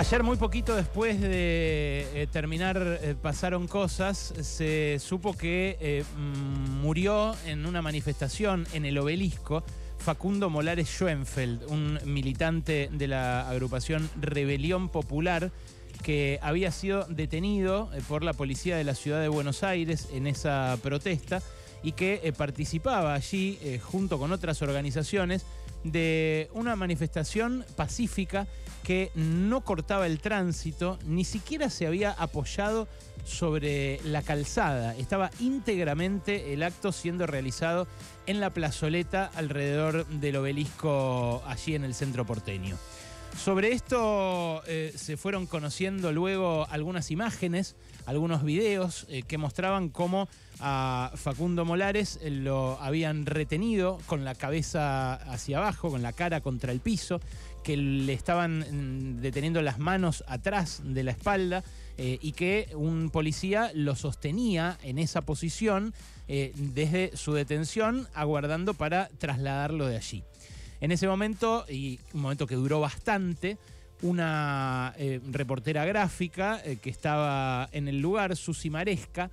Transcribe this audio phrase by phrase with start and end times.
[0.00, 6.80] Ayer, muy poquito después de eh, terminar eh, Pasaron Cosas, se supo que eh, mm,
[6.80, 9.62] murió en una manifestación en el obelisco
[9.98, 15.52] Facundo Molares Schoenfeld, un militante de la agrupación Rebelión Popular
[16.02, 20.78] que había sido detenido por la policía de la ciudad de Buenos Aires en esa
[20.82, 21.42] protesta
[21.82, 25.44] y que participaba allí junto con otras organizaciones
[25.84, 28.46] de una manifestación pacífica
[28.82, 32.88] que no cortaba el tránsito, ni siquiera se había apoyado
[33.24, 34.96] sobre la calzada.
[34.96, 37.86] Estaba íntegramente el acto siendo realizado
[38.26, 42.76] en la plazoleta alrededor del obelisco allí en el centro porteño.
[43.36, 50.28] Sobre esto eh, se fueron conociendo luego algunas imágenes, algunos videos eh, que mostraban cómo
[50.60, 56.42] a Facundo Molares eh, lo habían retenido con la cabeza hacia abajo, con la cara
[56.42, 57.20] contra el piso,
[57.64, 61.64] que le estaban mm, deteniendo las manos atrás de la espalda
[62.02, 65.92] y que un policía lo sostenía en esa posición
[66.26, 70.24] desde su detención, aguardando para trasladarlo de allí.
[70.80, 73.58] En ese momento, y un momento que duró bastante,
[74.02, 79.30] una eh, reportera gráfica eh, que estaba en el lugar, Susi Maresca,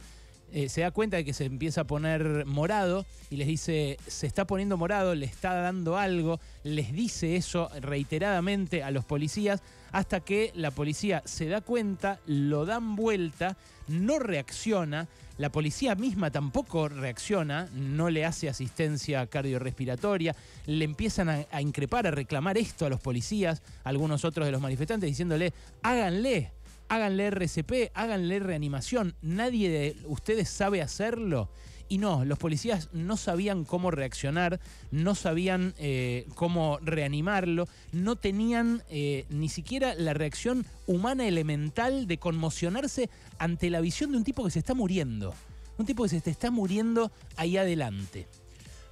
[0.53, 4.27] eh, se da cuenta de que se empieza a poner morado y les dice, se
[4.27, 10.21] está poniendo morado, le está dando algo, les dice eso reiteradamente a los policías hasta
[10.21, 16.89] que la policía se da cuenta, lo dan vuelta, no reacciona, la policía misma tampoco
[16.89, 22.89] reacciona, no le hace asistencia cardiorrespiratoria, le empiezan a, a increpar, a reclamar esto a
[22.89, 26.51] los policías, algunos otros de los manifestantes, diciéndole, háganle,
[26.89, 31.49] háganle RCP, háganle reanimación, nadie de ustedes sabe hacerlo.
[31.89, 34.59] Y no, los policías no sabían cómo reaccionar,
[34.91, 42.17] no sabían eh, cómo reanimarlo, no tenían eh, ni siquiera la reacción humana elemental de
[42.17, 45.33] conmocionarse ante la visión de un tipo que se está muriendo.
[45.77, 48.27] Un tipo que se está muriendo ahí adelante.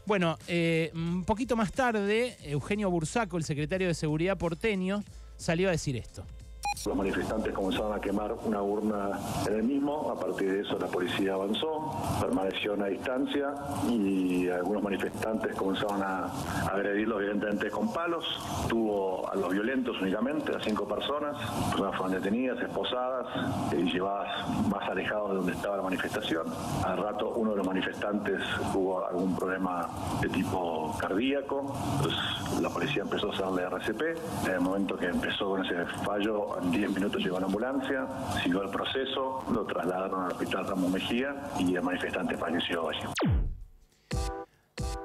[0.05, 5.03] Bueno, eh, un poquito más tarde, Eugenio Bursaco, el secretario de Seguridad porteño,
[5.35, 6.25] salió a decir esto.
[6.83, 10.87] Los manifestantes comenzaron a quemar una urna en el mismo, a partir de eso la
[10.87, 13.55] policía avanzó, permaneció a una distancia
[13.89, 16.25] y algunos manifestantes comenzaron a
[16.69, 18.25] agredirlos evidentemente con palos.
[18.67, 21.37] Tuvo a los violentos únicamente, a cinco personas,
[21.71, 23.25] personas fueron detenidas, esposadas
[23.71, 24.27] y llevadas
[24.69, 26.45] más alejados de donde estaba la manifestación.
[26.83, 28.41] Al rato uno de los manifestantes
[28.73, 29.89] tuvo algún problema
[30.21, 34.01] de tipo cardíaco, entonces la policía empezó a hacerle RCP.
[34.45, 38.07] En el momento que empezó con ese fallo, en 10 minutos llegó la ambulancia,
[38.43, 43.01] siguió el proceso, lo trasladaron al hospital Ramos Mejía y el manifestante falleció allí.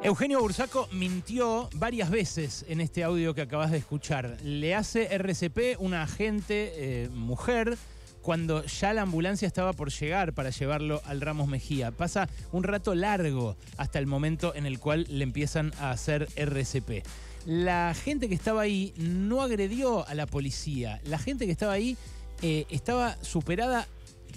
[0.03, 4.39] Eugenio Bursaco mintió varias veces en este audio que acabas de escuchar.
[4.43, 7.77] Le hace RCP una agente eh, mujer
[8.23, 11.91] cuando ya la ambulancia estaba por llegar para llevarlo al Ramos Mejía.
[11.91, 17.05] Pasa un rato largo hasta el momento en el cual le empiezan a hacer RCP
[17.47, 21.01] la gente que estaba ahí no agredió a la policía.
[21.05, 21.97] La gente que estaba ahí
[22.43, 23.87] eh, estaba superada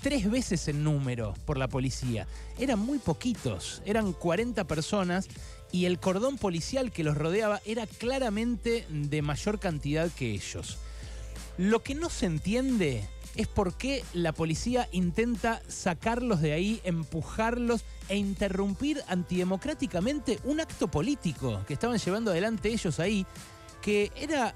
[0.01, 2.27] tres veces en número por la policía.
[2.57, 5.27] Eran muy poquitos, eran 40 personas
[5.71, 10.77] y el cordón policial que los rodeaba era claramente de mayor cantidad que ellos.
[11.57, 17.83] Lo que no se entiende es por qué la policía intenta sacarlos de ahí, empujarlos
[18.09, 23.25] e interrumpir antidemocráticamente un acto político que estaban llevando adelante ellos ahí,
[23.81, 24.53] que era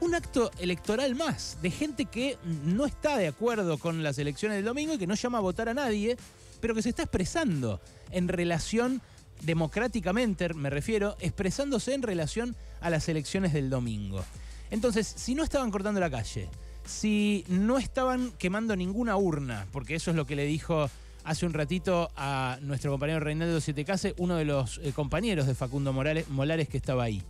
[0.00, 4.64] un acto electoral más, de gente que no está de acuerdo con las elecciones del
[4.64, 6.16] domingo y que no llama a votar a nadie,
[6.60, 9.02] pero que se está expresando en relación
[9.42, 14.24] democráticamente, me refiero, expresándose en relación a las elecciones del domingo.
[14.70, 16.48] Entonces, si no estaban cortando la calle,
[16.86, 20.88] si no estaban quemando ninguna urna, porque eso es lo que le dijo
[21.24, 25.92] hace un ratito a nuestro compañero Reinaldo Sietecase, uno de los eh, compañeros de Facundo
[25.92, 27.22] Morales, Molares que estaba ahí.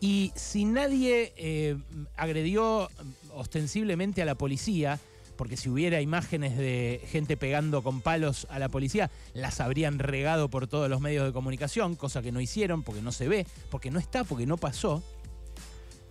[0.00, 1.76] Y si nadie eh,
[2.16, 2.90] agredió
[3.34, 4.98] ostensiblemente a la policía,
[5.36, 10.48] porque si hubiera imágenes de gente pegando con palos a la policía, las habrían regado
[10.48, 13.90] por todos los medios de comunicación, cosa que no hicieron, porque no se ve, porque
[13.90, 15.02] no está, porque no pasó.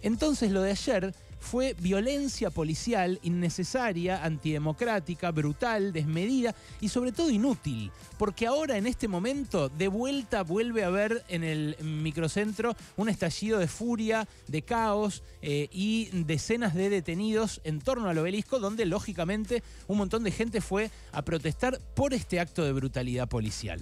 [0.02, 7.92] Entonces lo de ayer fue violencia policial innecesaria, antidemocrática, brutal, desmedida y sobre todo inútil,
[8.18, 13.58] porque ahora en este momento de vuelta vuelve a haber en el microcentro un estallido
[13.58, 19.64] de furia, de caos eh, y decenas de detenidos en torno al obelisco, donde lógicamente
[19.88, 23.82] un montón de gente fue a protestar por este acto de brutalidad policial.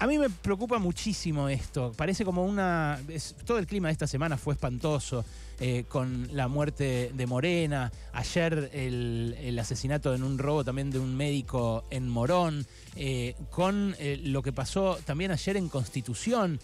[0.00, 1.92] A mí me preocupa muchísimo esto.
[1.96, 3.00] Parece como una.
[3.44, 5.24] todo el clima de esta semana fue espantoso.
[5.60, 11.16] Eh, con la muerte de Morena, ayer el, asesinato en un robo también de un
[11.16, 12.64] médico en Morón,
[12.94, 16.60] eh, con eh, lo que pasó también ayer en Constitución.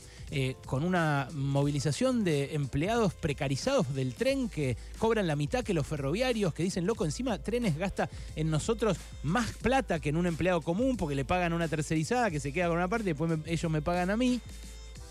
[0.67, 6.53] con una movilización de empleados precarizados del tren que cobran la mitad que los ferroviarios,
[6.55, 10.97] que dicen, loco, encima trenes gasta en nosotros más plata que en un empleado común
[10.97, 13.83] porque le pagan una tercerizada que se queda con una parte y después ellos me
[13.83, 14.41] pagan a mí.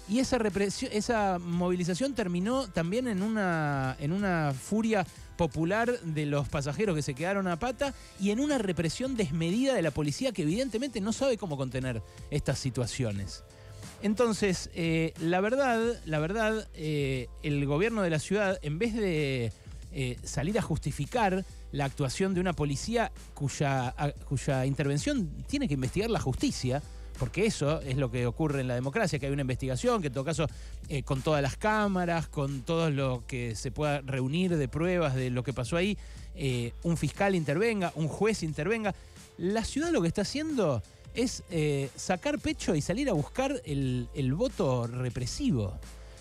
[0.10, 5.06] Y esa, represión, esa movilización terminó también en una, en una furia
[5.38, 9.82] popular de los pasajeros que se quedaron a pata y en una represión desmedida de
[9.82, 12.02] la policía que evidentemente no sabe cómo contener
[12.32, 13.44] estas situaciones.
[14.02, 19.54] Entonces, eh, la verdad, la verdad, eh, el gobierno de la ciudad, en vez de
[19.94, 23.96] eh, salir a justificar la actuación de una policía cuya,
[24.28, 26.84] cuya intervención tiene que investigar la justicia,
[27.24, 30.14] porque eso es lo que ocurre en la democracia, que hay una investigación, que en
[30.14, 30.46] todo caso
[30.90, 35.30] eh, con todas las cámaras, con todo lo que se pueda reunir de pruebas de
[35.30, 35.98] lo que pasó ahí,
[36.36, 38.94] eh, un fiscal intervenga, un juez intervenga.
[39.38, 40.84] La ciudad lo que está haciendo
[41.14, 45.80] es eh, sacar pecho y salir a buscar el, el voto represivo.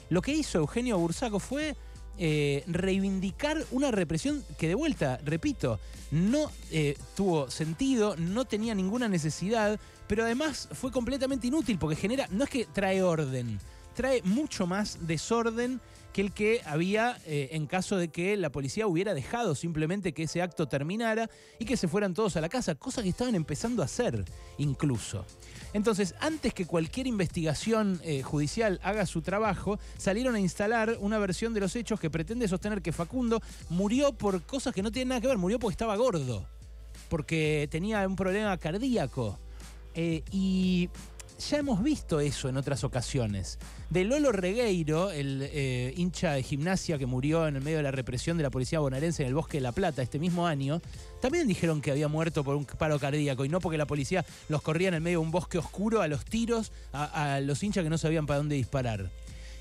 [0.09, 1.75] Lo que hizo Eugenio Bursaco fue
[2.19, 5.81] eh, reivindicar una represión que de vuelta, repito,
[6.11, 12.29] no eh, tuvo sentido, no tenía ninguna necesidad, pero además fue completamente inútil porque genera,
[12.31, 13.59] no es que trae orden,
[13.93, 15.81] trae mucho más desorden
[16.13, 20.25] que el que había eh, en caso de que la policía hubiera dejado simplemente que
[20.25, 23.83] ese acto terminara y que se fueran todos a la casa, cosa que estaban empezando
[23.83, 24.25] a hacer
[24.59, 25.25] incluso.
[25.73, 31.55] Entonces, antes que cualquier investigación eh, judicial haga su trabajo, salieron a instalar una versión
[31.55, 33.41] de los hechos que pretende sostener que Facundo
[33.71, 36.47] murió por cosas que no tienen nada que ver, murió porque estaba gordo,
[37.09, 39.39] porque tenía un problema cardíaco.
[39.95, 40.89] Eh, y
[41.51, 43.59] ya hemos visto eso en otras ocasiones.
[43.91, 47.91] De Lolo Regueiro, el eh, hincha de gimnasia que murió en el medio de la
[47.91, 50.81] represión de la policía bonaerense en el Bosque de la Plata este mismo año,
[51.21, 54.63] también dijeron que había muerto por un paro cardíaco y no porque la policía los
[54.63, 57.91] corría en el medio de un bosque oscuro a los tiros a, los hinchas que
[57.91, 59.11] no sabían para dónde disparar.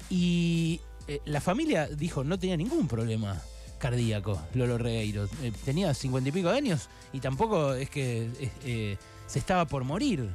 [0.10, 3.42] Y eh, la familia dijo no tenía ningún problema
[3.80, 5.27] cardíaco, Lolo Regueiro.
[5.42, 10.30] Eh, tenía cincuenta y pico de años y tampoco es que se estaba por morir.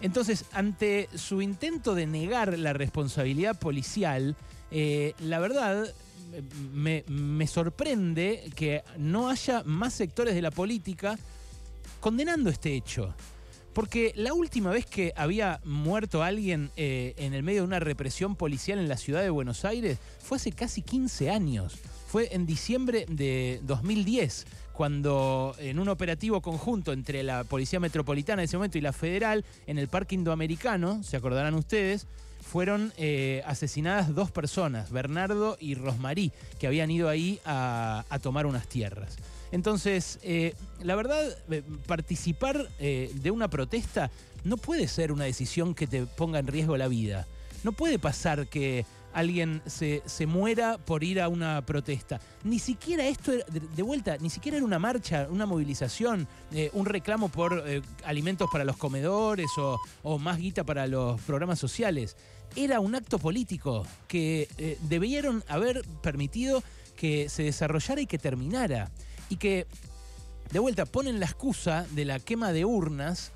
[0.00, 4.36] Entonces, ante su intento de negar la responsabilidad policial,
[4.70, 5.92] eh, la verdad
[6.72, 11.18] me, sorprende que no haya más sectores de la política
[12.00, 13.14] condenando este hecho.
[13.72, 18.34] Porque la última vez que había muerto alguien eh, en el medio de una represión
[18.34, 21.78] policial en la ciudad de Buenos Aires fue hace casi 15 años.
[22.08, 24.46] Fue en diciembre de 2010
[24.80, 29.44] cuando en un operativo conjunto entre la Policía Metropolitana de ese momento y la Federal,
[29.66, 32.06] en el Parque Indoamericano, se acordarán ustedes,
[32.40, 38.66] fueron eh, asesinadas dos personas, Bernardo y Rosmarí, que habían ido ahí a, tomar unas
[38.68, 39.18] tierras.
[39.52, 44.10] Entonces, eh, la verdad, eh, participar de una protesta
[44.44, 47.26] no puede ser una decisión que te ponga en riesgo la vida.
[47.64, 52.20] No puede pasar que alguien se, muera por ir a una protesta.
[52.44, 57.28] Ni siquiera esto, de, vuelta, ni siquiera era una marcha, una movilización, eh, un reclamo
[57.28, 62.16] por eh, alimentos para los comedores o, más guita para los programas sociales.
[62.56, 66.62] Era un acto político que eh, debieron haber permitido
[66.96, 68.90] que se desarrollara y que terminara.
[69.28, 69.66] Y que,
[70.50, 73.32] de vuelta, ponen la excusa de la quema de urnas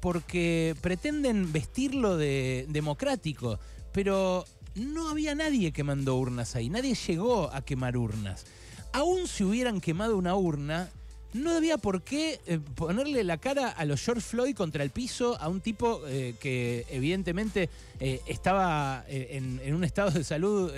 [0.00, 3.60] porque pretenden vestirlo de democrático.
[3.92, 8.44] Pero no había nadie que mandó urnas ahí, nadie llegó a quemar urnas.
[8.92, 10.90] Aún si hubieran quemado una urna,
[11.32, 15.40] no había por qué eh, ponerle la cara a los George Floyd contra el piso
[15.40, 17.68] a un tipo eh, que evidentemente
[18.00, 20.72] eh, estaba en, un estado de salud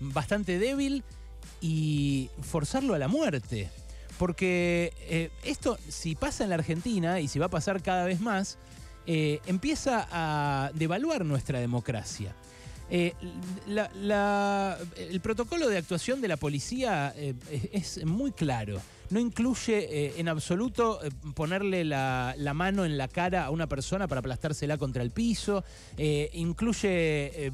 [0.00, 1.02] bastante débil
[1.60, 3.70] y forzarlo a la muerte.
[4.18, 8.56] Porque esto, si pasa en la Argentina y si va a pasar cada vez más,
[9.06, 12.34] empieza a devaluar nuestra democracia.
[12.88, 13.14] Eh,
[14.96, 17.34] el protocolo de actuación de la policía eh,
[17.72, 18.80] es, muy claro.
[19.08, 20.98] No incluye eh, en absoluto
[21.34, 25.64] ponerle la, mano en la cara a una persona para aplastársela contra el piso.
[25.96, 27.52] incluye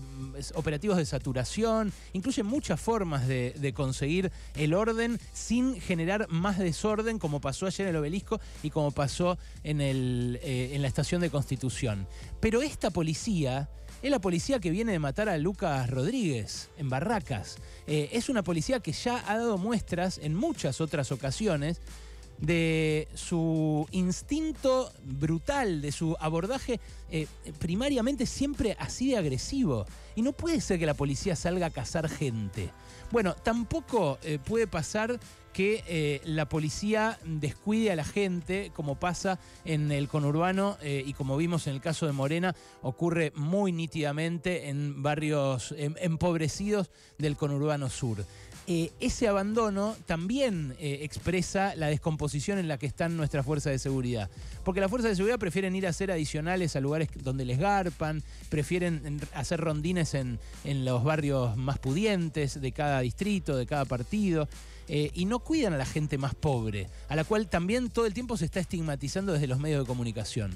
[0.54, 1.92] operativos de saturación.
[2.14, 7.90] Incluye muchas formas de, conseguir el orden sin generar más desorden, como pasó ayer en
[7.90, 12.06] el obelisco y como pasó en, en la estación de Constitución.
[12.40, 13.68] Pero esta policía
[14.02, 17.56] es la policía que viene de matar a Lucas Rodríguez en Barracas.
[17.86, 21.80] Eh, es una policía que ya ha dado muestras en muchas otras ocasiones
[22.38, 26.80] de su instinto brutal, de su abordaje
[27.12, 27.28] eh,
[27.60, 29.86] primariamente siempre así de agresivo.
[30.16, 32.70] Y no puede ser que la policía salga a cazar gente.
[33.12, 35.20] Bueno, tampoco eh, puede pasar
[35.52, 41.36] que eh, la policía descuide a la gente, como pasa en el conurbano y como
[41.36, 47.88] vimos en el caso de Morena, ocurre muy nítidamente en barrios em, empobrecidos del conurbano
[47.88, 48.24] sur.
[48.68, 53.78] Eh, ese abandono también eh, expresa la descomposición en la que están nuestras fuerzas de
[53.80, 54.30] seguridad.
[54.64, 58.22] Porque las fuerzas de seguridad prefieren ir a hacer adicionales a lugares donde les garpan,
[58.50, 60.38] prefieren hacer rondines en,
[60.84, 64.48] los barrios más pudientes de cada distrito, de cada partido.
[64.94, 68.12] Eh, y no cuidan a la gente más pobre, a la cual también todo el
[68.12, 70.52] tiempo se está estigmatizando desde los medios de comunicación.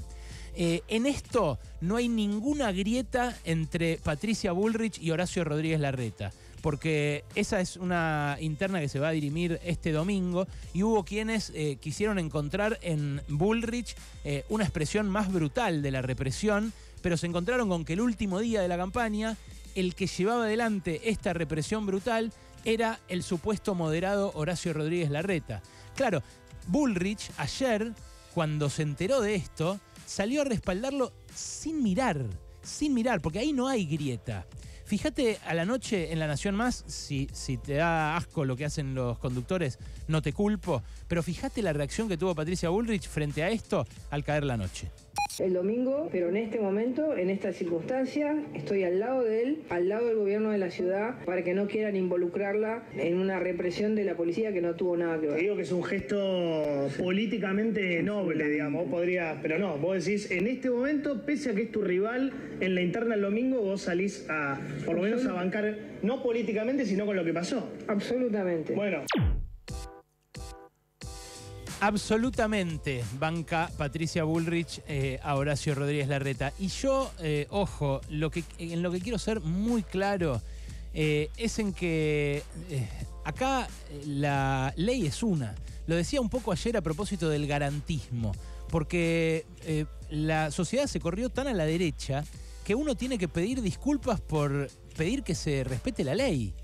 [0.55, 6.33] en esto no hay ninguna grieta entre Patricia Bullrich y Horacio Rodríguez Larreta
[6.67, 11.53] porque esa es una interna que se va a dirimir este domingo y hubo quienes
[11.55, 17.29] eh, quisieron encontrar en Bullrich eh, una expresión más brutal de la represión, pero se
[17.29, 19.37] encontraron con que el último día de la campaña,
[19.77, 22.33] el que llevaba adelante esta represión brutal
[22.67, 25.63] era el supuesto moderado Horacio Rodríguez Larreta.
[25.95, 26.23] Claro,
[26.67, 27.93] Bullrich ayer,
[28.35, 32.27] cuando se enteró de esto, salió a respaldarlo sin mirar,
[32.63, 34.47] sin mirar, porque ahí no hay grieta.
[34.85, 38.65] Fíjate a la noche en La Nación Más, si, si te da asco lo que
[38.65, 43.45] hacen los conductores, no te culpo, pero fíjate la reacción que tuvo Patricia Bullrich frente
[43.45, 44.91] a esto al caer la noche
[45.41, 49.89] el domingo, pero en este momento, en esta circunstancia, estoy al lado de él, al
[49.89, 54.05] lado del gobierno de la ciudad, para que no quieran involucrarla en una represión de
[54.05, 55.41] la policía que no tuvo nada que ver.
[55.41, 60.71] digo que es un gesto políticamente noble, digamos, podría, pero no, vos decís, en este
[60.71, 64.59] momento, pese a que es tu rival, en la interna el domingo vos salís a,
[64.85, 67.71] por lo menos a bancar, no políticamente, sino con lo que pasó.
[67.87, 68.75] Absolutamente.
[68.75, 69.05] Bueno.
[71.81, 76.53] Absolutamente banca Patricia Bullrich eh, a Horacio Rodríguez Larreta.
[76.59, 80.41] Y yo, eh, ojo, lo que, en lo que quiero ser muy claro
[80.95, 82.43] eh, es en que
[83.25, 83.69] acá
[84.07, 85.55] la ley es una.
[85.87, 88.33] Lo decía un poco ayer a propósito del garantismo,
[88.71, 89.45] porque
[90.11, 92.25] la sociedad se corrió tan a la derecha
[92.65, 96.55] que uno tiene que pedir disculpas por pedir que se respete la ley.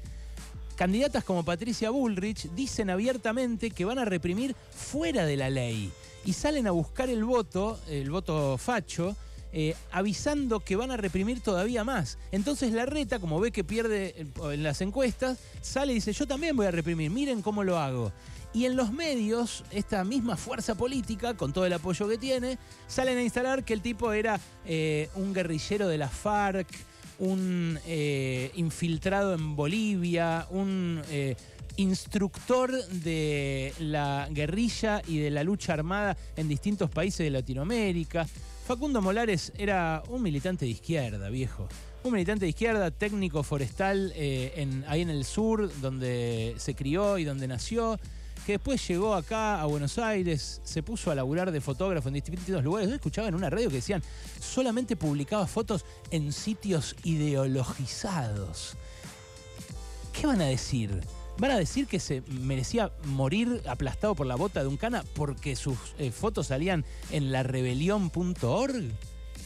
[0.82, 5.92] Candidatas como Patricia Bullrich dicen abiertamente que van a reprimir fuera de la ley
[6.24, 9.14] y salen a buscar el voto, el voto facho,
[9.52, 12.18] eh, avisando que van a reprimir todavía más.
[12.32, 16.56] Entonces la reta, como ve que pierde en las encuestas, sale y dice, yo también
[16.56, 18.10] voy a reprimir, miren cómo lo hago.
[18.52, 22.58] Y en los medios, esta misma fuerza política, con todo el apoyo que tiene,
[22.88, 26.66] salen a instalar que el tipo era eh, un guerrillero de la FARC,
[27.22, 31.36] un eh, infiltrado en Bolivia, un eh,
[31.76, 38.26] instructor de la guerrilla y de la lucha armada en distintos países de Latinoamérica.
[38.66, 41.68] Facundo Molares era un militante de izquierda, viejo.
[42.02, 47.24] Un militante de izquierda, técnico forestal eh, ahí en el sur, donde se crió y
[47.24, 48.00] donde nació
[48.46, 52.64] que después llegó acá a Buenos Aires, se puso a laburar de fotógrafo en distintos
[52.64, 52.88] lugares.
[52.88, 54.02] Yo escuchaba en una radio que decían,
[54.40, 58.76] solamente publicaba fotos en sitios ideologizados.
[60.12, 61.00] ¿Qué van a decir?
[61.38, 65.56] ¿Van a decir que se merecía morir aplastado por la bota de un cana porque
[65.56, 68.92] sus eh, fotos salían en la rebelión.org?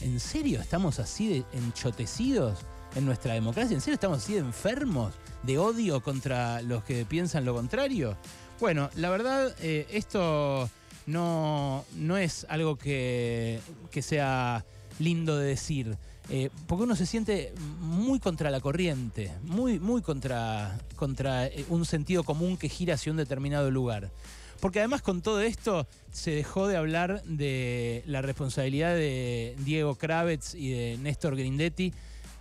[0.01, 2.59] ¿En serio estamos así de enchotecidos
[2.95, 3.73] en nuestra democracia?
[3.73, 5.13] ¿En serio estamos así de enfermos
[5.43, 8.17] de odio contra los que piensan lo contrario?
[8.59, 10.67] Bueno, la verdad, eh, esto
[11.05, 13.59] no, no, es algo que,
[14.01, 14.65] sea
[14.97, 15.95] lindo de decir.
[16.29, 21.85] Eh, porque uno se siente muy contra la corriente, muy, muy contra, contra eh, un
[21.85, 24.11] sentido común que gira hacia un determinado lugar.
[24.59, 30.55] Porque además con todo esto se dejó de hablar de la responsabilidad de Diego Kravitz
[30.55, 31.93] y de Néstor Grindetti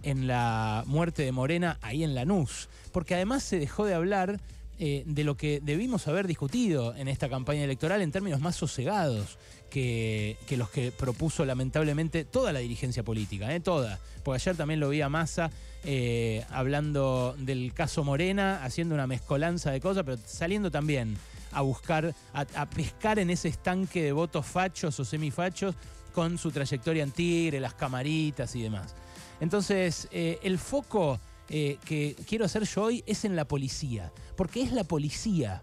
[0.03, 2.71] en la muerte de Morena ahí en Lanús.
[2.91, 4.41] Porque además se dejó de hablar
[4.79, 9.39] eh, de lo que debimos haber discutido en esta campaña electoral en términos más sosegados
[9.71, 13.99] que, los que propuso lamentablemente toda la dirigencia política, eh, toda.
[14.23, 15.51] Porque ayer también lo vi a Massa
[15.83, 21.17] eh, hablando del caso Morena, haciendo una mezcolanza de cosas, pero saliendo también
[21.53, 25.75] a buscar, a, pescar en ese estanque de votos fachos o semifachos
[26.13, 28.95] con su trayectoria en Tigre, las camaritas y demás.
[29.41, 31.19] Entonces, el foco
[31.49, 35.63] eh, que quiero hacer yo hoy es en la policía, porque es la policía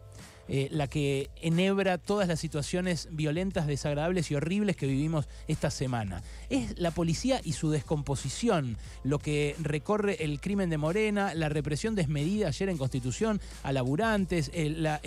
[0.49, 6.21] eh, la que enhebra todas las situaciones violentas, desagradables y horribles que vivimos esta semana.
[6.49, 11.95] Es la policía y su descomposición lo que recorre el crimen de Morena, la represión
[11.95, 14.99] desmedida ayer en Constitución a laburantes, la,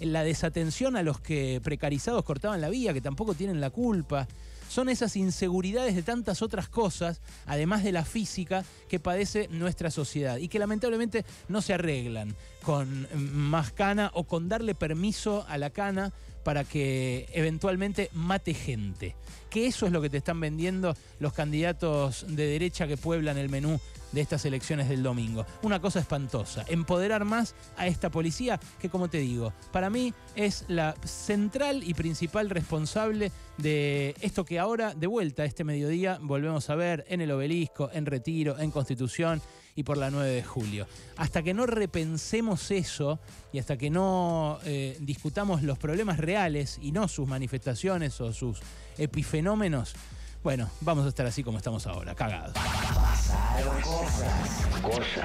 [0.00, 4.28] la desatención a los que precarizados cortaban la vía, que tampoco tienen la culpa
[4.68, 10.36] son esas inseguridades de tantas otras cosas, además de la física, que padece nuestra sociedad
[10.36, 15.70] y que lamentablemente no se arreglan con más cana o con darle permiso a la
[15.70, 16.12] cana
[16.46, 19.16] para que eventualmente mate gente.
[19.50, 23.48] Que eso es lo que te están vendiendo los candidatos de derecha que pueblan el
[23.48, 23.80] menú
[24.12, 25.44] de estas elecciones del domingo.
[25.62, 30.64] Una cosa espantosa, empoderar más a esta policía que, como te digo, para mí es
[30.68, 36.76] la central y principal responsable de esto que ahora, de vuelta, este mediodía, volvemos a
[36.76, 39.42] ver en el obelisco, en Retiro, en Constitución
[39.76, 40.88] y por la 9 de julio.
[41.16, 43.20] Hasta que no repensemos eso
[43.52, 48.60] y hasta que no eh, discutamos los problemas reales y no sus manifestaciones o sus
[48.98, 49.94] epifenómenos,
[50.42, 52.54] bueno, vamos a estar así como estamos ahora, cagados.
[52.54, 54.80] Pasaron cosas.
[54.80, 55.24] Cosas.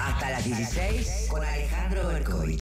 [0.00, 2.58] Hasta las 16 con Alejandro Berkovich.